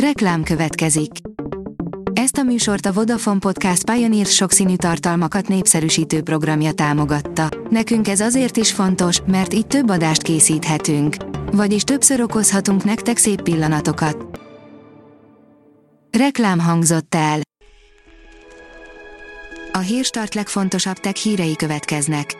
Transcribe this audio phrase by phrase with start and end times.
[0.00, 1.10] Reklám következik.
[2.12, 7.48] Ezt a műsort a Vodafone Podcast Pioneer sokszínű tartalmakat népszerűsítő programja támogatta.
[7.70, 11.16] Nekünk ez azért is fontos, mert így több adást készíthetünk.
[11.52, 14.40] Vagyis többször okozhatunk nektek szép pillanatokat.
[16.18, 17.40] Reklám hangzott el.
[19.72, 22.36] A hírstart legfontosabb tech hírei következnek.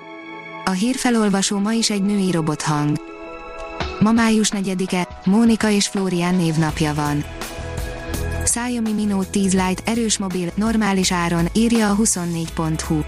[0.64, 2.96] A hírfelolvasó ma is egy női robothang.
[4.00, 7.24] Ma május 4-e, Mónika és Flórián névnapja van.
[8.46, 13.00] Xiaomi Mi Note 10 Lite erős mobil, normális áron, írja a 24.hu.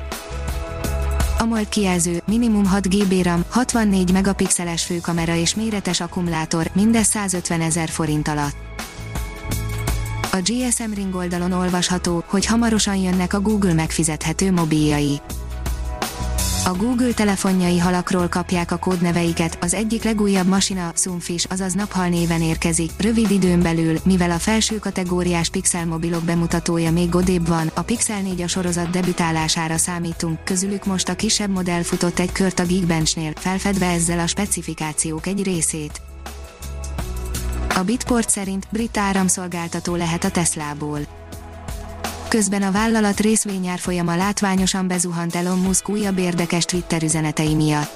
[1.39, 7.89] AMOLED kijelző, minimum 6 GB RAM, 64 megapixeles főkamera és méretes akkumulátor, mindez 150 ezer
[7.89, 8.57] forint alatt.
[10.33, 15.21] A GSM Ring oldalon olvasható, hogy hamarosan jönnek a Google megfizethető mobiljai.
[16.69, 22.43] A Google telefonjai halakról kapják a kódneveiket, az egyik legújabb masina, Sunfish, azaz naphal néven
[22.43, 27.83] érkezik, rövid időn belül, mivel a felső kategóriás Pixel mobilok bemutatója még godébb van, a
[27.83, 32.67] Pixel 4 a sorozat debütálására számítunk, közülük most a kisebb modell futott egy kört a
[32.67, 36.01] Geekbenchnél, felfedve ezzel a specifikációk egy részét.
[37.75, 41.18] A Bitport szerint brit áramszolgáltató lehet a Teslából
[42.29, 47.91] Közben a vállalat részvényárfolyama látványosan bezuhant Elon Musk újabb érdekes Twitter üzenetei miatt.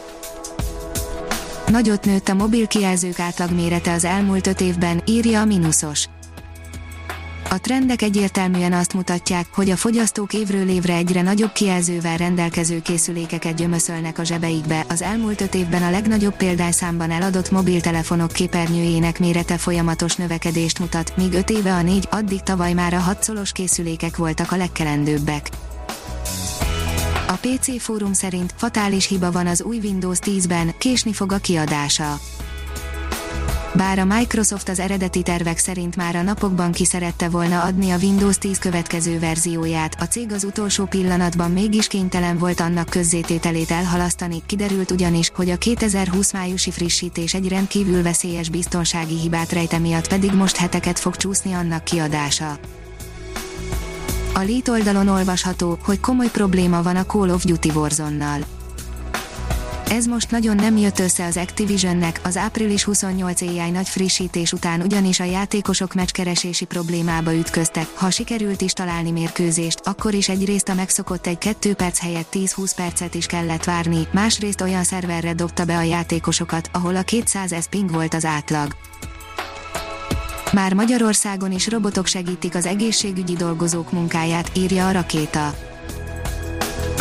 [1.66, 6.08] Nagyot nőtt a mobil kijelzők átlagmérete az elmúlt öt évben, írja a Minusos.
[7.53, 13.55] A trendek egyértelműen azt mutatják, hogy a fogyasztók évről évre egyre nagyobb kijelzővel rendelkező készülékeket
[13.55, 14.84] gyömöszölnek a zsebeikbe.
[14.89, 21.33] Az elmúlt öt évben a legnagyobb példányszámban eladott mobiltelefonok képernyőjének mérete folyamatos növekedést mutat, míg
[21.33, 25.48] öt éve a négy, addig tavaly már a hatszolos készülékek voltak a legkelendőbbek.
[27.28, 32.20] A PC fórum szerint fatális hiba van az új Windows 10-ben, késni fog a kiadása
[33.75, 37.97] bár a Microsoft az eredeti tervek szerint már a napokban ki szerette volna adni a
[37.97, 44.43] Windows 10 következő verzióját, a cég az utolsó pillanatban mégis kénytelen volt annak közzétételét elhalasztani,
[44.47, 50.32] kiderült ugyanis, hogy a 2020 májusi frissítés egy rendkívül veszélyes biztonsági hibát rejte miatt pedig
[50.32, 52.59] most heteket fog csúszni annak kiadása.
[54.34, 58.44] A Lead oldalon olvasható, hogy komoly probléma van a Call of Duty Warzone-nal
[59.92, 64.80] ez most nagyon nem jött össze az Activisionnek, az április 28 éjjel nagy frissítés után
[64.80, 70.75] ugyanis a játékosok meccskeresési problémába ütköztek, ha sikerült is találni mérkőzést, akkor is egyrészt a
[70.75, 75.76] megszokott egy 2 perc helyett 10-20 percet is kellett várni, másrészt olyan szerverre dobta be
[75.76, 78.76] a játékosokat, ahol a 200 ez ping volt az átlag.
[80.52, 85.72] Már Magyarországon is robotok segítik az egészségügyi dolgozók munkáját, írja a rakéta.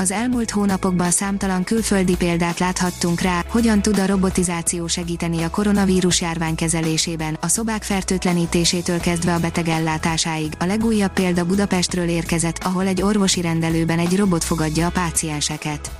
[0.02, 6.22] Az elmúlt hónapokban számtalan külföldi példát láthattunk rá, hogyan tud a robotizáció segíteni a koronavírus
[6.22, 10.54] járvány kezelésében, a szobák fertőtlenítésétől kezdve a beteg ellátásáig.
[10.60, 15.92] A legújabb példa Budapestről érkezett, ahol egy orvosi rendelőben egy robot fogadja a pácienseket.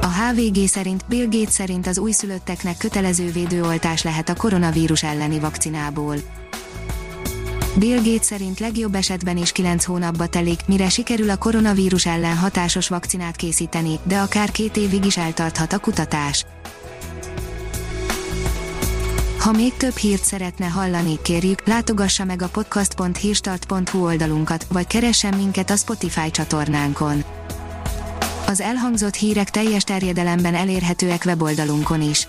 [0.00, 6.16] A HVG szerint Bill Gates szerint az újszülötteknek kötelező védőoltás lehet a koronavírus elleni vakcinából.
[7.78, 12.88] Bill Gates szerint legjobb esetben is 9 hónapba telik, mire sikerül a koronavírus ellen hatásos
[12.88, 16.44] vakcinát készíteni, de akár két évig is eltarthat a kutatás.
[19.38, 25.70] Ha még több hírt szeretne hallani, kérjük, látogassa meg a podcast.hírstart.hu oldalunkat, vagy keressen minket
[25.70, 27.24] a Spotify csatornánkon.
[28.46, 32.28] Az elhangzott hírek teljes terjedelemben elérhetőek weboldalunkon is.